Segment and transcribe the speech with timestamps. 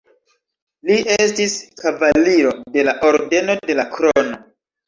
[0.89, 1.53] Li estis
[1.83, 4.43] kavaliro de la Ordeno de la Krono.